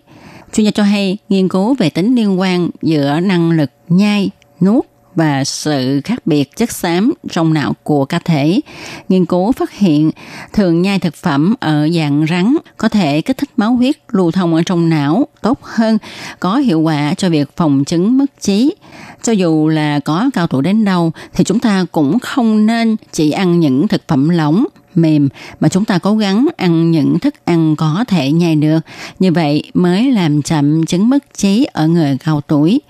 Chuyên 0.52 0.64
gia 0.64 0.70
cho 0.70 0.82
hay 0.82 1.18
nghiên 1.28 1.48
cứu 1.48 1.74
về 1.74 1.90
tính 1.90 2.14
liên 2.14 2.40
quan 2.40 2.70
giữa 2.82 3.20
năng 3.20 3.50
lực 3.50 3.70
nhai, 3.88 4.30
nuốt 4.60 4.84
và 5.14 5.44
sự 5.44 6.00
khác 6.04 6.26
biệt 6.26 6.56
chất 6.56 6.72
xám 6.72 7.12
trong 7.30 7.54
não 7.54 7.74
của 7.82 8.04
cá 8.04 8.18
thể. 8.18 8.60
Nghiên 9.08 9.26
cứu 9.26 9.52
phát 9.52 9.72
hiện 9.72 10.10
thường 10.52 10.82
nhai 10.82 10.98
thực 10.98 11.14
phẩm 11.14 11.54
ở 11.60 11.88
dạng 11.88 12.26
rắn 12.30 12.56
có 12.76 12.88
thể 12.88 13.20
kích 13.20 13.36
thích 13.38 13.50
máu 13.56 13.72
huyết 13.72 13.96
lưu 14.08 14.30
thông 14.30 14.54
ở 14.54 14.62
trong 14.66 14.88
não 14.88 15.26
tốt 15.42 15.62
hơn, 15.62 15.98
có 16.40 16.56
hiệu 16.56 16.80
quả 16.80 17.14
cho 17.14 17.28
việc 17.28 17.56
phòng 17.56 17.84
chứng 17.84 18.18
mất 18.18 18.40
trí. 18.40 18.74
Cho 19.22 19.32
dù 19.32 19.68
là 19.68 20.00
có 20.00 20.30
cao 20.34 20.46
tuổi 20.46 20.62
đến 20.62 20.84
đâu 20.84 21.12
thì 21.34 21.44
chúng 21.44 21.60
ta 21.60 21.84
cũng 21.92 22.18
không 22.18 22.66
nên 22.66 22.96
chỉ 23.12 23.30
ăn 23.30 23.60
những 23.60 23.88
thực 23.88 24.02
phẩm 24.08 24.28
lỏng 24.28 24.64
mềm 24.94 25.28
mà 25.60 25.68
chúng 25.68 25.84
ta 25.84 25.98
cố 25.98 26.16
gắng 26.16 26.46
ăn 26.56 26.90
những 26.90 27.18
thức 27.18 27.34
ăn 27.44 27.76
có 27.76 28.04
thể 28.08 28.32
nhai 28.32 28.56
được. 28.56 28.80
Như 29.18 29.32
vậy 29.32 29.62
mới 29.74 30.12
làm 30.12 30.42
chậm 30.42 30.86
chứng 30.86 31.08
mất 31.08 31.34
trí 31.34 31.66
ở 31.72 31.88
người 31.88 32.18
cao 32.24 32.40
tuổi. 32.40 32.80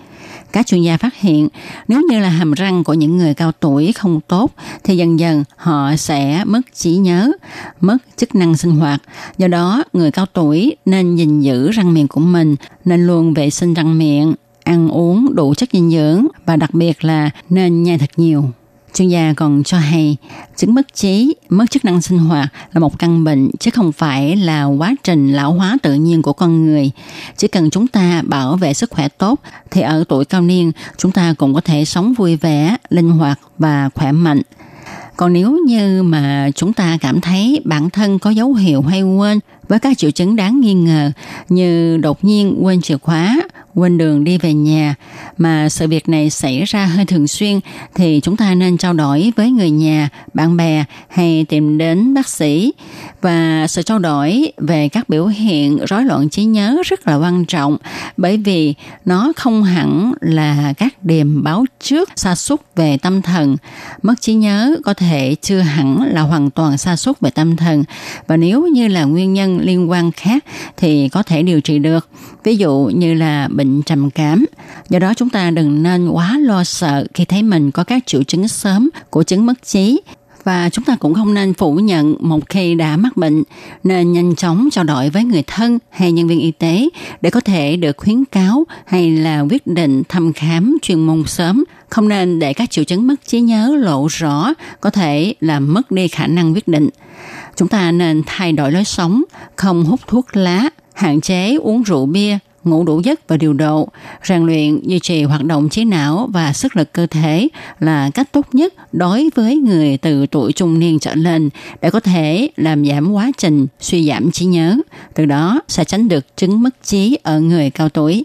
Các 0.53 0.67
chuyên 0.67 0.83
gia 0.83 0.97
phát 0.97 1.15
hiện 1.17 1.49
nếu 1.89 2.03
như 2.11 2.19
là 2.19 2.29
hàm 2.29 2.53
răng 2.53 2.85
của 2.85 2.95
những 2.95 3.17
người 3.17 3.35
cao 3.35 3.53
tuổi 3.53 3.93
không 3.93 4.21
tốt 4.29 4.51
thì 4.85 4.97
dần 4.97 5.21
dần 5.21 5.45
họ 5.57 5.97
sẽ 5.97 6.45
mất 6.47 6.61
trí 6.75 6.97
nhớ, 6.97 7.33
mất 7.81 7.97
chức 8.17 8.35
năng 8.35 8.57
sinh 8.57 8.71
hoạt. 8.71 9.03
Do 9.39 9.49
đó, 9.49 9.85
người 9.93 10.11
cao 10.11 10.27
tuổi 10.27 10.77
nên 10.87 11.17
gìn 11.17 11.41
giữ 11.41 11.71
răng 11.71 11.95
miệng 11.95 12.09
của 12.09 12.21
mình, 12.21 12.57
nên 12.85 13.07
luôn 13.07 13.35
vệ 13.35 13.51
sinh 13.51 13.75
răng 13.75 13.99
miệng, 13.99 14.35
ăn 14.65 14.89
uống 14.89 15.35
đủ 15.35 15.55
chất 15.55 15.69
dinh 15.73 15.91
dưỡng 15.91 16.27
và 16.47 16.57
đặc 16.57 16.75
biệt 16.75 17.05
là 17.05 17.31
nên 17.49 17.83
nhai 17.83 17.99
thật 17.99 18.11
nhiều. 18.17 18.45
Chuyên 18.95 19.09
gia 19.09 19.33
còn 19.37 19.63
cho 19.65 19.79
hay, 19.79 20.17
chứng 20.57 20.75
mất 20.75 20.95
trí, 20.95 21.35
mất 21.49 21.71
chức 21.71 21.85
năng 21.85 22.03
sinh 22.03 22.19
hoạt 22.19 22.49
là 22.73 22.81
một 22.81 22.99
căn 22.99 23.25
bệnh 23.25 23.51
chứ 23.61 23.71
không 23.71 23.93
phải 23.93 24.37
là 24.37 24.65
quá 24.65 24.95
trình 25.05 25.33
lão 25.33 25.53
hóa 25.53 25.77
tự 25.83 25.95
nhiên 25.95 26.23
của 26.23 26.33
con 26.33 26.67
người. 26.67 26.91
Chỉ 27.37 27.49
cần 27.49 27.71
chúng 27.71 27.87
ta 27.87 28.23
bảo 28.27 28.57
vệ 28.57 28.75
sức 28.75 28.91
khỏe 28.91 29.09
tốt 29.09 29.41
thì 29.71 29.81
ở 29.81 30.05
tuổi 30.09 30.25
cao 30.25 30.43
niên 30.43 30.73
chúng 30.97 31.13
ta 31.13 31.35
cũng 31.39 31.55
có 31.55 31.61
thể 31.61 31.85
sống 31.85 32.15
vui 32.15 32.37
vẻ, 32.37 32.77
linh 32.91 33.11
hoạt 33.11 33.41
và 33.59 33.91
khỏe 33.95 34.13
mạnh. 34.13 34.43
Còn 35.17 35.33
nếu 35.33 35.59
như 35.67 36.03
mà 36.03 36.51
chúng 36.55 36.73
ta 36.73 36.99
cảm 37.01 37.21
thấy 37.21 37.61
bản 37.65 37.91
thân 37.91 38.19
có 38.19 38.31
dấu 38.31 38.55
hiệu 38.55 38.83
hay 38.83 39.03
quên 39.03 39.39
với 39.69 39.79
các 39.79 39.99
triệu 39.99 40.11
chứng 40.11 40.37
đáng 40.37 40.61
nghi 40.61 40.75
ngờ 40.75 41.13
như 41.49 41.97
đột 41.97 42.25
nhiên 42.25 42.59
quên 42.63 42.81
chìa 42.81 42.99
khóa, 42.99 43.41
quên 43.75 43.99
đường 43.99 44.25
đi 44.25 44.39
về 44.39 44.55
nhà 44.55 44.95
mà 45.39 45.69
sự 45.69 45.89
việc 45.89 46.09
này 46.09 46.31
xảy 46.31 46.65
ra 46.65 46.87
hơi 46.87 47.07
thường 47.07 47.29
xuyên 47.29 47.61
thì 47.95 48.21
chúng 48.23 48.37
ta 48.37 48.55
nên 48.55 48.79
trao 48.79 48.93
đổi 48.93 49.33
với 49.37 49.51
người 49.51 49.71
nhà, 49.71 50.09
bạn 50.35 50.57
bè 50.57 50.85
hay 51.09 51.47
tìm 51.49 51.79
đến 51.79 52.15
bác 52.15 52.29
sĩ 52.29 52.73
và 53.21 53.67
sự 53.69 53.83
trao 53.83 53.99
đổi 53.99 54.53
về 54.57 54.89
các 54.89 55.09
biểu 55.09 55.27
hiện 55.27 55.79
rối 55.89 56.05
loạn 56.05 56.29
trí 56.29 56.45
nhớ 56.45 56.77
rất 56.85 57.07
là 57.07 57.17
quan 57.17 57.45
trọng 57.45 57.77
bởi 58.17 58.37
vì 58.37 58.75
nó 59.05 59.33
không 59.37 59.65
hẳn 59.65 60.13
là 60.21 60.73
các 60.77 61.05
điềm 61.05 61.43
báo 61.43 61.65
trước 61.81 62.11
sa 62.17 62.35
sút 62.35 62.61
về 62.77 62.97
tâm 62.97 63.23
thần. 63.23 63.57
Mất 64.03 64.21
trí 64.21 64.35
nhớ 64.35 64.77
có 64.85 64.95
thể 64.95 65.37
chưa 65.43 65.61
hẳn 65.61 66.03
là 66.13 66.21
hoàn 66.21 66.51
toàn 66.51 66.79
sa 66.79 66.97
sút 66.97 67.21
về 67.21 67.31
tâm 67.31 67.57
thần 67.57 67.85
và 68.27 68.37
nếu 68.37 68.67
như 68.67 68.89
là 68.89 69.05
nguyên 69.05 69.33
nhân 69.33 69.61
liên 69.61 69.91
quan 69.91 70.13
khác 70.13 70.45
thì 70.77 71.09
có 71.09 71.23
thể 71.23 71.43
điều 71.43 71.61
trị 71.61 71.79
được. 71.79 72.09
Ví 72.45 72.57
dụ 72.57 72.91
như 72.95 73.15
là 73.15 73.49
bệnh 73.61 73.83
trầm 73.83 74.11
cảm. 74.11 74.45
Do 74.89 74.99
đó 74.99 75.15
chúng 75.15 75.29
ta 75.29 75.51
đừng 75.51 75.83
nên 75.83 76.09
quá 76.09 76.39
lo 76.39 76.65
sợ 76.65 77.07
khi 77.15 77.25
thấy 77.25 77.43
mình 77.43 77.71
có 77.71 77.85
các 77.85 78.07
triệu 78.07 78.23
chứng 78.23 78.49
sớm 78.49 78.91
của 79.11 79.23
chứng 79.23 79.47
mất 79.47 79.63
trí. 79.63 80.01
Và 80.45 80.69
chúng 80.69 80.85
ta 80.85 80.97
cũng 80.97 81.15
không 81.15 81.35
nên 81.35 81.55
phủ 81.55 81.75
nhận 81.75 82.17
một 82.21 82.49
khi 82.49 82.75
đã 82.75 82.97
mắc 82.97 83.17
bệnh, 83.17 83.43
nên 83.85 84.13
nhanh 84.13 84.35
chóng 84.35 84.69
trao 84.73 84.85
đổi 84.85 85.11
với 85.11 85.25
người 85.25 85.43
thân 85.47 85.79
hay 85.91 86.13
nhân 86.13 86.29
viên 86.29 86.41
y 86.41 86.51
tế 86.51 86.89
để 87.21 87.31
có 87.31 87.41
thể 87.41 87.77
được 87.77 87.97
khuyến 87.97 88.25
cáo 88.25 88.65
hay 88.87 89.11
là 89.11 89.41
quyết 89.41 89.67
định 89.67 90.03
thăm 90.09 90.33
khám 90.33 90.77
chuyên 90.83 91.01
môn 91.01 91.25
sớm. 91.27 91.65
Không 91.91 92.09
nên 92.09 92.39
để 92.39 92.53
các 92.53 92.71
triệu 92.71 92.85
chứng 92.85 93.07
mất 93.07 93.15
trí 93.27 93.41
nhớ 93.41 93.77
lộ 93.81 94.07
rõ, 94.11 94.55
có 94.81 94.91
thể 94.91 95.35
làm 95.41 95.75
mất 95.75 95.91
đi 95.91 96.09
khả 96.09 96.27
năng 96.27 96.55
quyết 96.55 96.69
định. 96.69 96.89
Chúng 97.57 97.69
ta 97.69 97.93
nên 97.93 98.23
thay 98.27 98.53
đổi 98.53 98.73
lối 98.73 98.85
sống, 98.85 99.23
không 99.57 99.85
hút 99.85 100.01
thuốc 100.07 100.37
lá, 100.37 100.69
hạn 100.95 101.21
chế 101.21 101.57
uống 101.57 101.83
rượu 101.83 102.07
bia 102.07 102.39
ngủ 102.65 102.85
đủ 102.85 103.01
giấc 103.01 103.29
và 103.29 103.37
điều 103.37 103.53
độ, 103.53 103.89
rèn 104.25 104.47
luyện, 104.47 104.81
duy 104.83 104.99
trì 104.99 105.23
hoạt 105.23 105.45
động 105.45 105.69
trí 105.69 105.85
não 105.85 106.29
và 106.33 106.53
sức 106.53 106.77
lực 106.77 106.93
cơ 106.93 107.07
thể 107.07 107.49
là 107.81 108.11
cách 108.15 108.33
tốt 108.33 108.47
nhất 108.53 108.75
đối 108.93 109.31
với 109.35 109.57
người 109.57 109.97
từ 109.97 110.27
tuổi 110.27 110.53
trung 110.53 110.79
niên 110.79 110.99
trở 110.99 111.15
lên 111.15 111.51
để 111.81 111.91
có 111.91 112.01
thể 112.01 112.51
làm 112.57 112.87
giảm 112.87 113.13
quá 113.13 113.31
trình 113.39 113.67
suy 113.81 114.07
giảm 114.09 114.31
trí 114.31 114.45
nhớ, 114.45 114.77
từ 115.15 115.27
đó 115.27 115.61
sẽ 115.69 115.85
tránh 115.85 116.09
được 116.09 116.37
chứng 116.37 116.63
mất 116.63 116.83
trí 116.85 117.19
ở 117.23 117.41
người 117.41 117.71
cao 117.71 117.89
tuổi. 117.89 118.25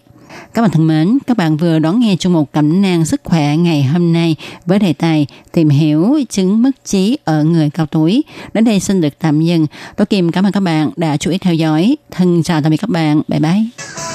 Các 0.53 0.61
bạn 0.61 0.71
thân 0.71 0.87
mến, 0.87 1.17
các 1.27 1.37
bạn 1.37 1.57
vừa 1.57 1.79
đón 1.79 1.99
nghe 1.99 2.15
trong 2.19 2.33
một 2.33 2.51
cẩm 2.51 2.81
nang 2.81 3.05
sức 3.05 3.21
khỏe 3.23 3.57
ngày 3.57 3.83
hôm 3.83 4.13
nay 4.13 4.35
với 4.65 4.79
đề 4.79 4.93
tài 4.93 5.27
tìm 5.51 5.69
hiểu 5.69 6.19
chứng 6.29 6.61
mất 6.61 6.71
trí 6.85 7.17
ở 7.23 7.43
người 7.43 7.69
cao 7.69 7.85
tuổi. 7.85 8.23
Đến 8.53 8.63
đây 8.63 8.79
xin 8.79 9.01
được 9.01 9.19
tạm 9.19 9.41
dừng. 9.41 9.67
Tôi 9.97 10.05
Kim 10.05 10.31
cảm 10.31 10.45
ơn 10.45 10.51
các 10.51 10.59
bạn 10.59 10.89
đã 10.95 11.17
chú 11.17 11.31
ý 11.31 11.37
theo 11.37 11.53
dõi. 11.53 11.97
Thân 12.11 12.43
chào 12.43 12.61
tạm 12.61 12.71
biệt 12.71 12.77
các 12.77 12.89
bạn. 12.89 13.21
Bye 13.27 13.39
bye. 13.39 14.14